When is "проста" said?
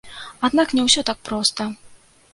1.29-1.71